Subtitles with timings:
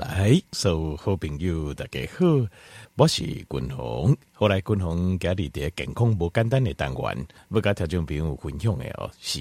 [0.00, 2.24] 来，所有好朋友大家好，
[2.96, 4.16] 我是君鸿。
[4.32, 9.40] 后来君鸿家里的健康不简单的单元，要跟听众朋友分享的哦，是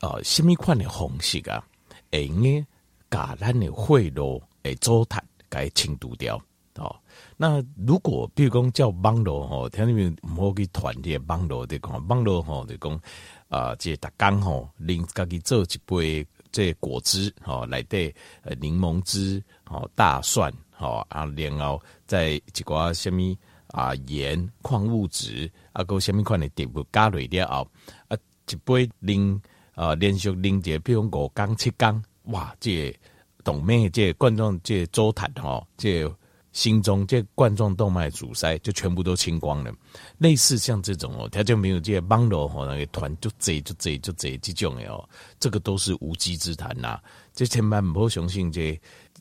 [0.00, 1.64] 哦，什么款的方式啊？
[2.10, 2.66] 会用的
[3.08, 6.36] 把咱的血路诶糟蹋给清除掉
[6.74, 6.96] 哦。
[7.36, 13.00] 那如果比如讲叫网络吼，听众朋友唔好去团啲网络的讲，网络吼就讲
[13.46, 16.26] 啊，即系逐工吼，拎家己做一杯。
[16.52, 23.36] 这果汁哦，来对呃柠檬汁哦，大蒜哦啊，然后再一寡虾米
[23.68, 27.68] 啊盐、矿物质啊，搁什么款的植物加落了后
[28.08, 28.16] 啊，
[28.48, 29.40] 一杯啉
[29.74, 32.94] 啊连续啉者，比如五缸七缸，哇，这
[33.42, 36.08] 动脉这冠状这周瘫哈这。
[36.52, 39.72] 心中这冠状动脉阻塞就全部都清光了，
[40.18, 45.08] 类似像这种哦，他就没有这些帮罗吼那个团就这就这就这这种的哦，
[45.40, 47.00] 这个都是无稽之谈呐。
[47.34, 48.78] 这千万不好相信这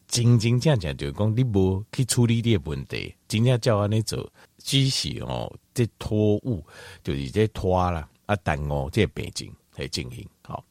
[0.07, 6.61] 真真正正就是讲你无去处理这个问题，真正叫安尼做，只是哦这拖误
[7.01, 10.61] 就是这拖啦啊耽误这病情来进行好。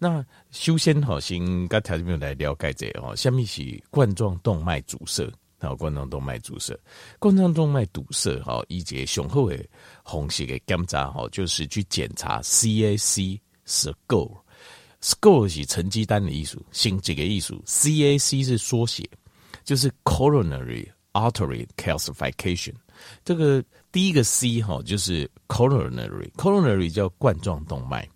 [0.00, 5.32] 那首先好先跟条件来了解这哦，下面是冠状动脉阻塞。
[5.60, 6.78] 好，冠状动脉阻塞，
[7.18, 9.58] 冠状动脉堵塞，哈，一节雄厚的
[10.04, 19.04] 红血的检查，哈，就是去检查 CAC score，score 是成绩单的意思，性这个艺术，CAC 是缩写，
[19.64, 22.74] 就是 coronary artery calcification。
[23.24, 28.08] 这个第一个 C 哈，就是 coronary，coronary 叫冠状动脉，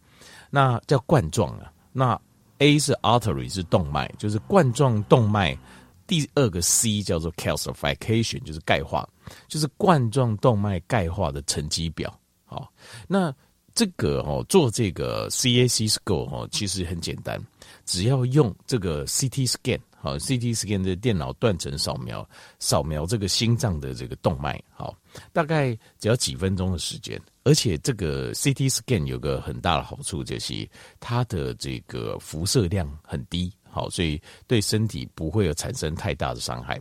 [0.49, 2.21] 那叫冠状啊，那
[2.59, 5.59] A 是 artery 是动脉，就是冠状动脉。
[6.07, 9.09] 第二个 C 叫做 calcification，就是钙化，
[9.49, 12.19] 就是冠状动脉钙化的成绩表。
[12.45, 12.71] 好，
[13.09, 13.35] 那
[13.75, 17.43] 这个哦，做这个 CAC score 哦，其实很简单，
[17.87, 22.29] 只要用这个 CT scan，好，CT scan 的电脑断层扫描，
[22.59, 24.95] 扫描这个心脏的这个动脉，好，
[25.33, 30.69] 大概只要几分钟的时间，而且这个 CT scan 有个很大的好处，就是
[31.01, 33.51] 它的这个辐射量很低。
[33.73, 36.79] 好，所以对身体不会有产生太大的伤害。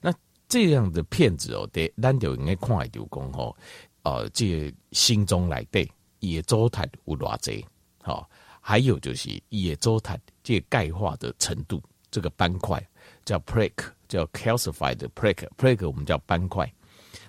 [0.00, 0.10] 那
[0.48, 3.54] 这样的片子哦，得咱就应该看一丢工吼，
[4.02, 5.86] 呃，这心中来对
[6.20, 7.64] 也周台有偌济，
[8.02, 8.28] 好，
[8.60, 11.80] 还有就是也周台这钙化的程度，
[12.10, 12.82] 这个斑块
[13.24, 16.70] 叫 plaque，叫 calcified plaque，plaque 我们叫斑块，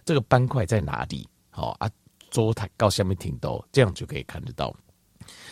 [0.06, 1.28] 这个斑块在哪里？
[1.50, 1.92] 好啊，
[2.30, 4.74] 周台到下面听到，这样就可以看得到。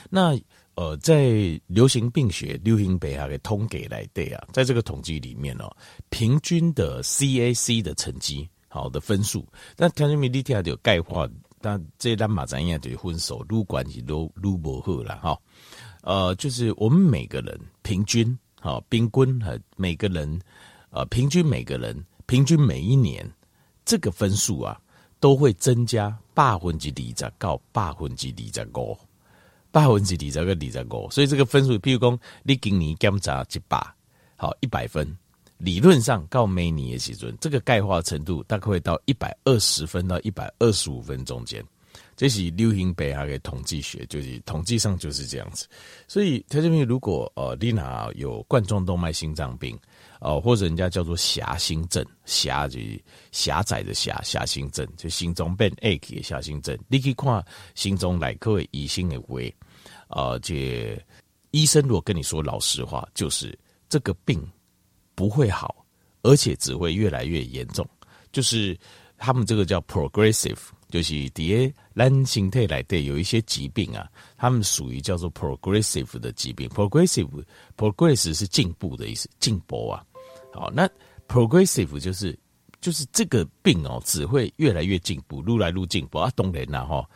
[0.10, 0.34] 那
[0.80, 5.70] 呃，在流行病学、流行病学的统计来对啊，在这个统计里面哦，
[6.10, 9.46] 平均的 CAC 的成绩好的分数，
[9.76, 11.28] 但条件米利亚有钙化，
[11.60, 15.38] 但这单马咱也得分手，撸关系都撸不好了哈。
[16.02, 20.40] 呃，就是我们每个人平均好，平均和每个人
[20.92, 21.94] 呃，平均每个人
[22.26, 23.30] 平均每一年
[23.84, 24.80] 这个分数啊，
[25.20, 28.98] 都会增加百分之二十到百分之二十五。
[29.72, 33.78] 百分之二十个二十五，所以这个分数，譬如讲你今年检查一百，
[34.36, 35.18] 好一百分，
[35.58, 41.64] 理论上到每年的时阵，这个钙化程度大概会到一百二十分到一百二十五分中间，
[42.16, 45.68] 这是流行病学的统计学，就是统计上就是这样子。
[46.08, 49.78] 所以，条件病如果呃，你那有冠状动脉心脏病。
[50.20, 56.78] 哦，或者人家叫做狭心症，狭就是狭窄的狭，狭心症就心脏变矮的狭心症。
[56.90, 57.44] 你可以看
[57.74, 59.40] 心脏内科的医生的话，
[60.10, 61.02] 呃，这
[61.52, 64.46] 医生如果跟你说老实话，就是这个病
[65.16, 65.86] 不会好，
[66.22, 67.88] 而且只会越来越严重。
[68.32, 68.78] 就是
[69.18, 70.60] 他们这个叫 progressive，
[70.90, 76.68] 就是底下男性体内的有一些疾病啊，他们属于叫做 progressive 的疾病。
[76.70, 77.28] progressive
[77.76, 80.06] progress 是进步的意思，进步啊。
[80.52, 80.90] 好，那
[81.28, 82.38] progressive 就是
[82.82, 87.08] 就是这个病哦，只会越来越进步，愈来愈进步啊，当然啦哈，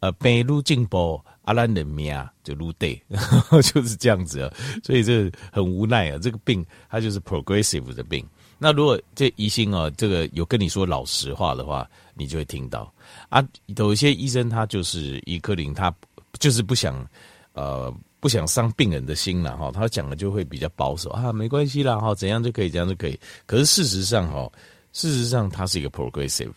[0.00, 3.02] 呃，病愈进步，啊，咱的命就愈对，
[3.62, 4.52] 就是这样子啊，
[4.84, 8.24] 所以这很无奈啊，这个病它就是 progressive 的病。
[8.58, 12.92] 那如果这医生啊，这个有跟你说老实话的话，你就会听到
[13.28, 15.94] 啊，有一些医生他就是医科林，他
[16.38, 17.06] 就是不想
[17.54, 17.92] 呃。
[18.18, 23.18] 不想伤病人的心了哈，他讲的就会比较保守啊，没关系啦哈，怎样就可以，怎样就可以。
[23.46, 24.50] 可是事实上哈，
[24.92, 26.52] 事实上它是一个 progressive，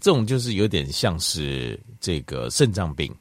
[0.00, 3.14] 这种就是有点像是这个肾脏病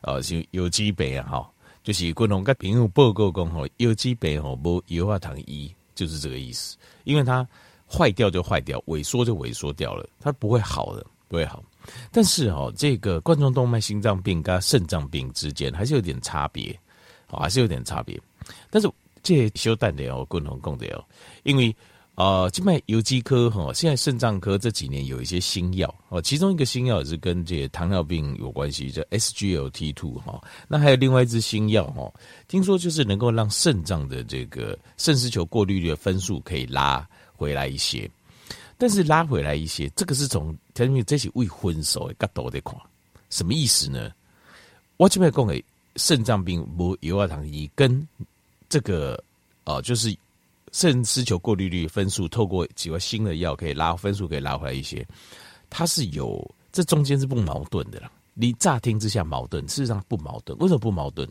[0.00, 1.50] 啊，有有机肥啊哈，
[1.82, 7.46] 就是共同跟朋友报告讲吼，有机肥吼无油化糖一，就是这个意思，因为它
[7.88, 11.62] 坏掉就坏掉，萎缩就萎缩掉了，它不会好的，不会好。
[12.10, 16.76] 但是哈，这个冠状动脉心脏病跟肾脏病之间还是有点差别。
[17.28, 18.20] 还是有点差别，
[18.70, 18.90] 但是
[19.22, 21.04] 这修蛋的哦，共同共的哦，
[21.42, 21.74] 因为
[22.14, 30.42] 呃，静脉游击科哈，现在肾脏科这几年有一些新药哦，其中一个新药也是跟这个糖尿病有关系，叫 SGLT two 哈。
[30.66, 32.10] 那还有另外一支新药哈，
[32.48, 38.10] 听说就是能够让肾脏的这个肾丝球过滤率的分数可以拉回来一些，
[38.78, 42.74] 但是拉回来一些，这个是从前面这些未婚手的角度来看，
[43.28, 44.10] 什么意思呢？
[44.96, 45.62] 我这边讲的
[45.96, 48.06] 肾脏病无有二糖一跟
[48.68, 49.22] 这个
[49.64, 50.16] 呃就是。
[50.72, 55.06] 肾丝球过滤率分数透过几个新的药可以拉分数，可以拉回来一些。
[55.70, 58.10] 它是有这中间是不矛盾的啦。
[58.34, 60.58] 你乍听之下矛盾，事实上不矛盾。
[60.58, 61.26] 为什么不矛盾？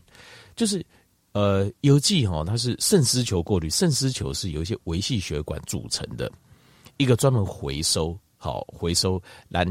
[0.56, 0.84] 就是
[1.34, 6.32] 呃，邮寄哈，它是肾丝球过滤，肾丝球是由一些维系血管组成的，
[6.98, 9.68] 一个专门回收好回收蓝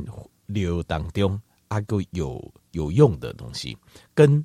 [0.46, 3.76] 流当中阿个有有用的东西，
[4.14, 4.44] 跟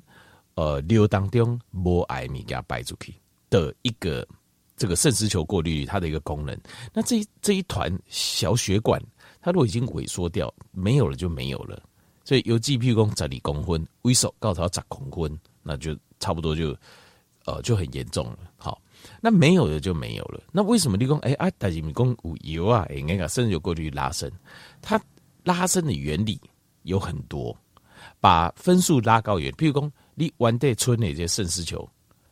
[0.60, 3.14] 呃流当中无爱米给它摆出去
[3.48, 4.26] 的一个。
[4.76, 6.58] 这个肾丝球过滤它的一个功能，
[6.90, 8.98] 那这一这一团小血管，
[9.42, 11.82] 它如果已经萎缩掉，没有了就没有了。
[12.24, 16.74] 所以有 G P 公在里公分，微手告诉他长公分，那就差不多就
[17.44, 18.38] 呃就很严重了。
[18.56, 18.80] 好，
[19.20, 20.42] 那没有的就没有了。
[20.50, 24.32] 那为什么你说哎啊，但是你说有油啊，哎，那个肾丝球过滤拉伸，
[24.80, 24.98] 它
[25.44, 26.40] 拉伸的原理
[26.84, 27.54] 有很多，
[28.18, 29.52] 把分数拉高一点。
[29.56, 31.88] 譬如说你完代村那些肾丝球，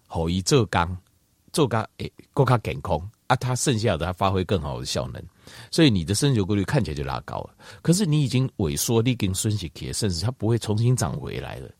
[0.07, 0.95] 好一这刚。
[1.51, 5.25] 做它诶，够它减空啊，它剩下的它发挥更好的效能，
[5.71, 7.55] 所以你的肾球过滤看起来就拉高了。
[7.81, 11.71] 可是你已经萎缩，你跟孙血铁甚至它不会重新长回来了，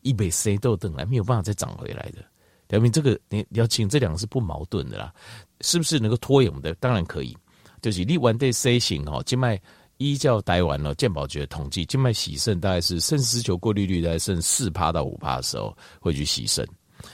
[0.00, 2.24] 一杯 C 豆等来没有办法再长回来的。
[2.66, 5.12] 表明这个你要请这两个是不矛盾的啦，
[5.60, 6.74] 是不是能够拖延的？
[6.76, 7.36] 当然可以，
[7.82, 9.60] 就是你完对 C 型哦，静脉
[9.98, 16.66] 依照待完了健保局的统计，静脉洗肾大概是肾丝球过滤率在剩四趴到五趴的时候会去洗肾，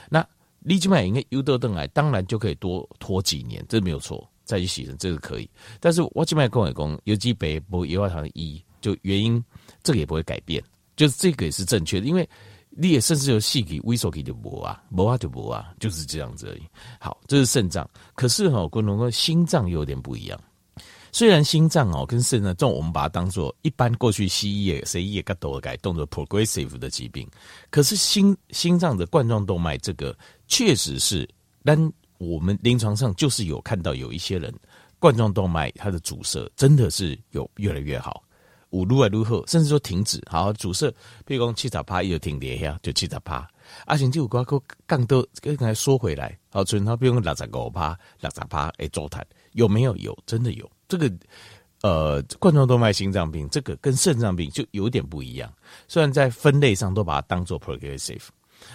[0.09, 0.25] 那。
[0.65, 5.47] 立即买应该优得邓来，当然就可以多拖几年，这没有错，再去洗肾这个可以。
[5.79, 9.39] 但是我静脉供给工有机北不二糖一，就原因
[9.83, 10.63] 这个也不会改变，
[10.95, 12.27] 就是这个也是正确的，因为
[12.71, 16.63] 你也甚至有细体微缩体的膜啊，膜啊就膜啊，就是这样子而已。
[16.99, 20.41] 好，这是肾脏，可是哈、喔，跟龙哥心脏有点不一样。
[21.15, 27.25] 虽然心脏哦跟肾脏这种我们把它当做一般过去西医也西医也更多改动作 progressive 的疾病，
[27.69, 30.13] 可是心心脏的冠状动脉这个
[30.49, 31.25] 确实是，
[31.63, 31.79] 但
[32.17, 34.53] 我们临床上就是有看到有一些人
[34.99, 38.21] 冠状动脉它的阻塞真的是有越来越好，
[38.71, 40.89] 五路啊路后甚至说停止好阻塞，
[41.25, 43.47] 譬如讲七十趴又停跌下就七十趴，
[43.85, 50.69] 而且就瓜个更多刚才说回来，好，存他比如六十五趴六十趴诶座谈有没有有真的有。
[50.87, 51.11] 这个
[51.81, 55.53] 呃，冠状动脉心脏病，这个跟肾脏病就有点不一样。
[55.87, 58.23] 虽然在分类上都把它当做 progressive，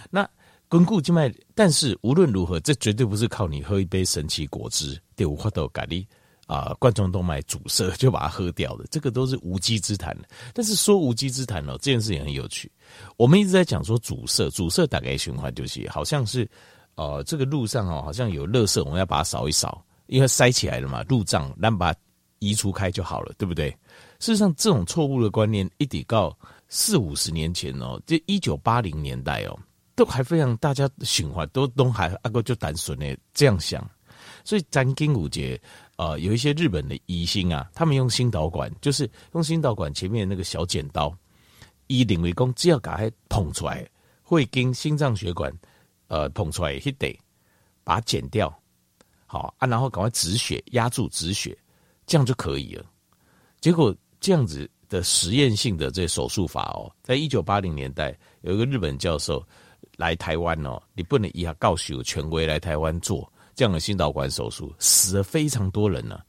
[0.09, 0.25] 那
[0.69, 6.05] 巩固静脉，但是无论如何，这绝对不是靠你喝一杯神奇果汁，第五花豆咖喱
[6.47, 10.17] 啊，冠状动脉阻塞就把它喝掉的，这个都是无稽之谈。
[10.53, 12.71] 但是说无稽之谈哦，这件事也很有趣。
[13.17, 16.49] 我们一直在讲说阻塞，阻塞大概循环就是，好像是
[16.95, 19.83] 呃，这个路上哦，好像有垃圾，我们要把它扫一扫。
[20.11, 21.95] 因为塞起来了嘛，路障，那把
[22.39, 23.69] 移除开就好了，对不对？
[24.19, 26.37] 事实上，这种错误的观念一直到
[26.67, 29.57] 四五十年前哦，就一九八零年代哦，
[29.95, 33.89] 都还非常大家循环都都还阿哥就单纯的这样想。
[34.43, 35.59] 所以咱金五节
[35.95, 41.15] 呃，有一些日本的医生啊，他们用心导管，就是用心导管前面那个小剪刀，
[41.87, 43.87] 以领为工，只要把它捧出来，
[44.21, 45.49] 会跟心脏血管
[46.09, 47.17] 呃捧出来，一得
[47.85, 48.53] 把它剪掉。
[49.31, 51.57] 好啊，然后赶快止血，压住止血，
[52.05, 52.85] 这样就可以了。
[53.61, 59.41] 结果这样子的实验性的这手术法哦，在一九八零年代，有一个日本教授
[59.95, 66.25] 来台湾哦，你不能以他告诉有权威来台湾做这样的心导管手术，死了非常多人呢、啊。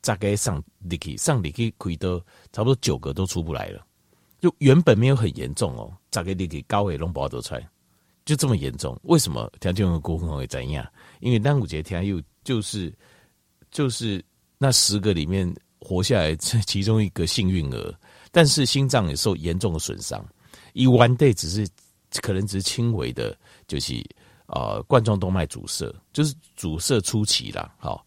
[0.00, 3.86] 大概上你可以上你可以亏得差不多九个都出不来了，
[4.40, 7.70] 就原本没有很严重哦，大概你可以高位龙宝都出来，
[8.24, 8.98] 就这么严重。
[9.04, 9.48] 为什么？
[9.60, 10.84] 听这种故事会怎样？
[11.20, 12.20] 因为端午节天又。
[12.42, 12.92] 就是
[13.70, 14.24] 就是
[14.58, 17.94] 那十个里面活下来这其中一个幸运儿，
[18.30, 20.24] 但是心脏也受严重的损伤。
[20.72, 21.68] 一 one day 只是
[22.20, 23.94] 可能只是轻微的，就是
[24.46, 27.74] 呃冠状动脉阻塞，就是阻塞初期啦。
[27.78, 28.04] 好，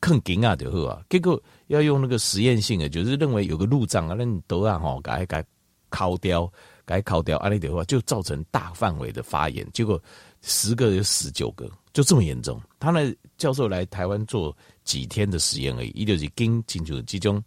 [0.00, 5.44] 更紧啊的啊，结果要用那个实验性的，就是认为有个路障啊，那你都啊吼，改改
[5.90, 6.52] 敲掉，
[6.84, 10.00] 改敲掉，阿里的话就造成大范围的发炎，结果
[10.42, 11.70] 十个有死九个。
[11.94, 17.42] 就这么严重，他呢教授来台湾做几天的实验而已，一就是跟进去集中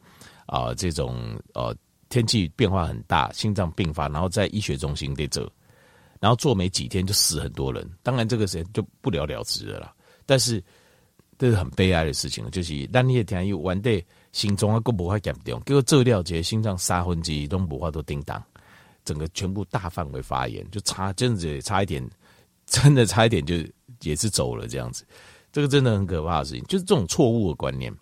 [0.45, 1.75] 啊这种呃
[2.07, 5.51] 天气变化很大，心脏病发，然后在医学中心得做，
[6.21, 9.93] 然后做没几天就死很多人，当然这个时间就不了了之了啦。
[10.25, 10.63] 但是
[11.37, 14.01] 这是很悲哀的事情，就是咱那天又玩的
[14.31, 18.41] 心中啊，都无法减重，结果做了这心脏三分之一都无法都叮当，
[19.03, 22.09] 整个全部大范围发炎，就差真的差一点，
[22.65, 23.55] 真的差一点就
[24.01, 25.05] 也是走了这样子，
[25.51, 27.93] 这个真的很可怕的事情，就是这种错误的观念，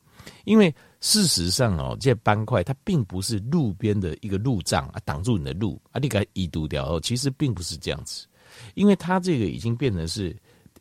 [0.43, 8.25] 因为事实上哦，这些斑块它并不是路边的一个路障啊，挡住你的路啊，你给它移除掉哦，其实并不是这样子，
[8.73, 10.35] 因为它这个已经变成是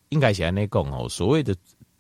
[0.09, 1.55] 应该写在那讲哦，所谓的。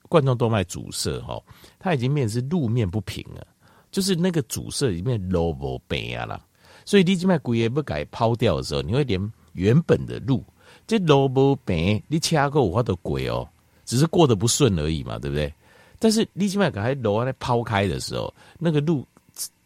[0.06, 1.42] 冠状动脉阻塞，哈，
[1.76, 3.44] 它已经变成是路面不平了，
[3.90, 6.46] 就是那个阻塞里面路不平啊了，
[6.84, 10.44] 所以你这边鬼也不改抛掉的时候，你会连原本的路
[10.86, 13.48] 这路不平，你掐过五花的鬼哦，
[13.84, 15.52] 只是过得不顺而已嘛，对不对？
[15.98, 19.06] 但是你这边改路在抛开的时候，那个路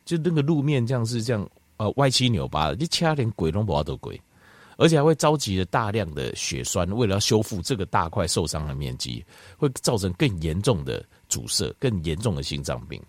[0.04, 1.48] 就那个路面这样是这样
[1.78, 4.20] 呃歪七扭八的，你掐连鬼都不要的鬼。
[4.80, 9.24] 而且还会召集了大量的血栓，为了要修复这个大块受伤的面积，
[9.56, 13.02] 会造成更严重的阻塞、更严重的心脏病。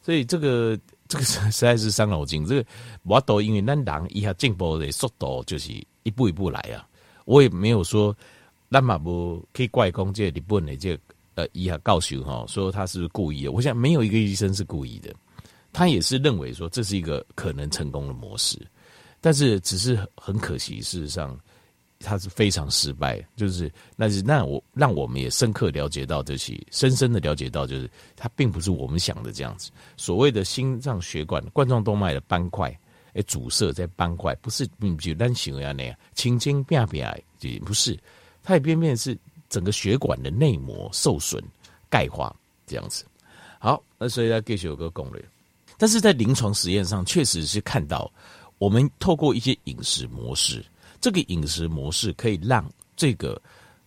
[0.00, 0.74] 所以这个
[1.06, 2.46] 这个实在是伤脑筋。
[2.46, 2.64] 这个
[3.02, 5.72] 我都因为咱人一下进步的速度就是
[6.04, 6.88] 一步一步来啊。
[7.24, 8.16] 我也没有说
[8.68, 10.98] 那么不可以怪公这日本的这
[11.34, 13.52] 呃医下告诉哈，说他是故意的。
[13.52, 15.14] 我想没有一个医生是故意的，
[15.72, 18.58] 他也是认为说这是一个可能成功的模式。
[19.20, 21.34] 但是只是很可惜，事实上，
[21.98, 23.26] 他是非常失败。
[23.36, 29.70] 就是，那是那我让我们也深刻了解到这些，深深的了解到，就是它并不是我们想的这样子。
[29.96, 32.78] 所谓的心脏血管冠状动脉的斑块，
[33.14, 37.98] 诶，阻塞在斑块，不是嗯，就单行为那样轻轻变变，也不是，
[38.42, 39.16] 它也偏偏是
[39.48, 41.42] 整个血管的内膜受损、
[41.88, 42.34] 钙化
[42.66, 43.04] 这样子。
[43.58, 45.24] 好，那所以它继续有个攻略，
[45.78, 48.10] 但是在临床实验上，确实是看到。
[48.58, 50.64] 我们透过一些饮食模式，
[51.00, 52.64] 这个饮食模式可以让
[52.96, 53.38] 这个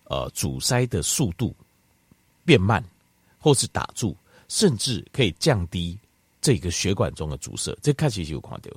[0.04, 1.56] 呃阻塞的速度
[2.44, 2.84] 变慢，
[3.40, 4.14] 或是打住，
[4.46, 5.98] 甚至可以降低
[6.48, 7.76] 这个血管中的阻塞。
[7.82, 8.70] 这看起来就有看到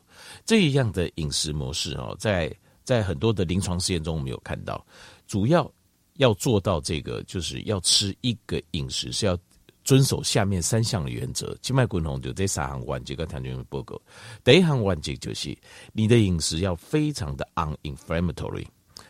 [0.44, 4.86] 这样的饮食模式哦，在在很多的临床试验中，我们有看到，
[5.26, 5.72] 主要
[6.16, 9.38] 要做到这个，就是要吃一个饮食是要。
[9.84, 14.00] 遵守下面三项的原则，静脉滚红就这三项原则跟唐军报告。
[14.44, 15.58] 第一项原则就是
[15.92, 18.64] 你的饮食要非常的 uninflammatory，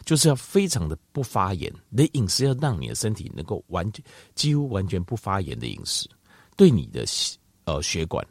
[0.05, 1.69] 就是要非常的不发炎。
[1.89, 3.85] 你的饮食要让你的身体能够完
[4.33, 6.09] 几乎完全不发炎的饮食，
[6.55, 7.03] 对你的
[7.65, 8.25] 呃血管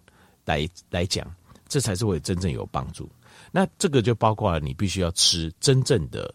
[0.51, 1.25] 来来讲，
[1.69, 3.09] 这才是会真正有帮助。
[3.53, 6.35] 那这个就包括了你必须要吃真正的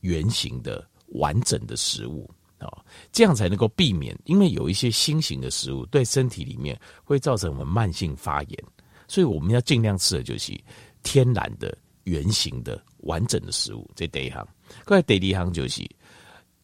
[0.00, 2.30] 圆形的完整的食物。
[2.60, 8.64] 哦，这样才能够避免，因为有一些新型的食物对身体里面会造成我们慢性发炎，
[9.08, 10.52] 所以我们要尽量吃的就是
[11.02, 13.90] 天然的、圆形的、完整的食物。
[13.96, 14.46] 这第一行，
[14.84, 15.88] 各位第二行就是，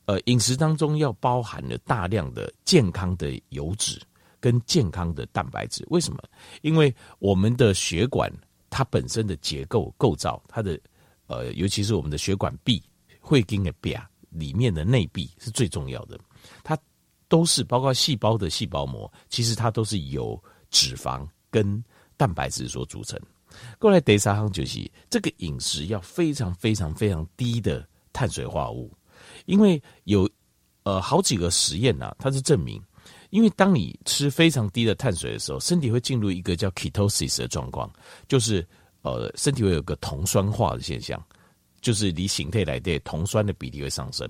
[0.05, 3.99] 呃，饮食当中要包含了大量的健康的油脂
[4.47, 5.85] 跟健康的蛋白质。
[5.91, 6.23] 为什么？
[6.63, 8.33] 因为我们的血管
[8.71, 10.79] 它本身的结构构造，它的
[11.27, 12.81] 呃，尤其是我们的血管壁
[13.21, 13.97] 会跟个壁。
[14.31, 16.21] 里面的内壁是最重要的，
[16.63, 16.77] 它
[17.27, 20.39] 都是包括细胞的细胞膜，其实它都是由
[20.71, 21.83] 脂肪跟
[22.19, 23.19] 蛋白质所组成。
[23.79, 28.93] 过来第三项就是这个饮食要非常非常非常低的碳水化合物，
[29.47, 30.29] 因为有
[30.83, 32.83] 呃好几个实验啊，它是证明，
[33.31, 37.91] 因为当你吃非常低的碳水的时候，身体会进入一个叫 ketosis 的状况，
[38.29, 38.67] 就是
[39.03, 41.23] 呃身体会有个酮酸化的现象。
[41.83, 44.29] 就是离形态来的酮酸的比例会上升，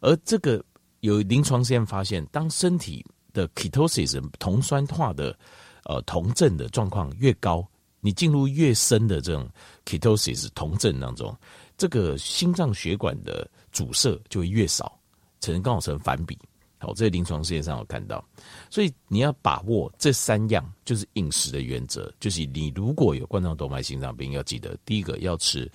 [0.00, 0.64] 而这个
[1.00, 5.36] 有临床实验发现，当身体的 ketosis 酮酸化的
[5.84, 7.66] 呃酮症的状况越高，
[8.00, 9.46] 你进入越深的这种
[9.84, 11.36] ketosis 酮症当中，
[11.76, 14.98] 这个心脏血管的阻塞就会越少，
[15.40, 16.38] 成刚好成反比。
[16.86, 18.24] 好，这临床实验上有看到，
[18.70, 25.68] 所以你要把握这三样，就是饮食的原则，就是你如果有冠状动脉心脏病，要记得第一个要吃。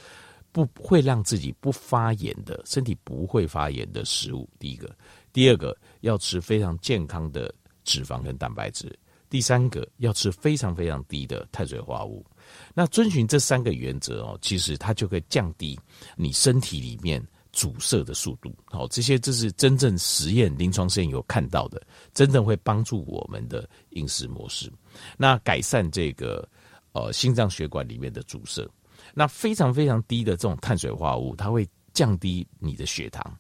[0.54, 4.86] 不会让自己不发炎的身体不会发炎的食物，第一个；
[5.32, 8.90] 第二个要吃非常健康的脂肪跟蛋白质；
[9.30, 12.26] 第三个要吃非常非常低的碳水化合物。
[12.74, 15.80] 那遵循这三个原则哦，其实它就可以降低
[16.18, 18.56] 你身体里面阻塞的速度。
[18.66, 21.82] 好，这些这是真正实验临床实验有看到的，
[22.14, 24.72] 真正会帮助我们的饮食模式，
[25.18, 26.48] 那改善这个
[26.94, 28.68] 呃心脏血管里面的阻塞。
[29.14, 33.36] 那非常非常低的这种碳水化合物，它会降低你的血糖，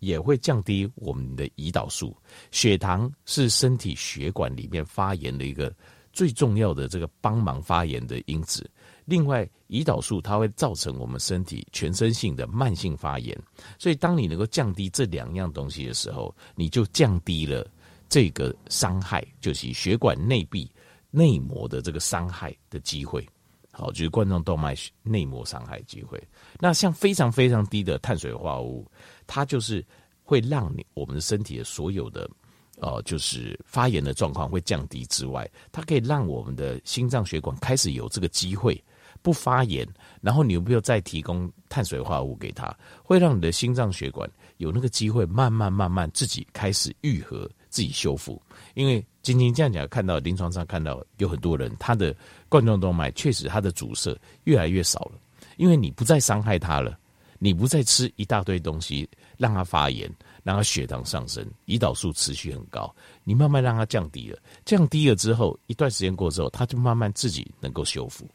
[0.00, 2.14] 也会降低我们的胰岛素。
[2.50, 5.74] 血糖是身体血管里面发炎的一个
[6.12, 8.68] 最重要的这个帮忙发炎的因子。
[9.10, 13.36] 另外，胰岛素它会造成我们身体全身性的慢性发炎。
[13.76, 17.68] 所以，当你能够降低这两样东西的时候，你就降低了
[18.08, 20.70] 这个伤害，就是血管内壁
[21.10, 23.28] 内膜的这个伤害的机会。
[23.72, 26.22] 好，就是冠状动脉内膜伤害机会。
[26.60, 28.88] 那像非常非常低的碳水化合物，
[29.26, 29.84] 它就是
[30.22, 32.30] 会让你我们的身体的所有的
[32.78, 38.82] 呃，就是发炎的状况会降低之外，它可以让我们的心脏血管开始有这个机会
[39.22, 39.86] 不发炎。
[40.20, 48.40] 然后你又不要再提供碳水化合物给它，会让你的心脏血管有那个机会慢慢慢慢自己开始愈合、自己修复。
[48.74, 52.14] 因为今天这样讲，看到临床上看到有很多人他的。
[52.50, 55.12] 冠状动脉确实，它的阻塞越来越少了，
[55.56, 56.98] 因为你不再伤害它了，
[57.38, 60.12] 你不再吃一大堆东西让它发炎，
[60.42, 68.26] 让它血糖上升，胰岛素持续很高，你慢慢让它降低了，降低了之后，一段时间过之后，它就慢慢自己能够修复。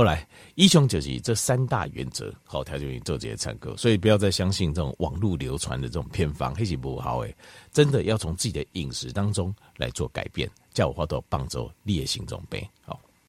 [0.00, 7.36] 后来，英雄就是这三大原则，好，条件做这些参考，所以不要再相信这种网络流传的这种偏方，黑起不好诶，
[7.70, 12.98] 真的要从自己的饮食当中来做改变，叫我花多帮助你的心脏病，好。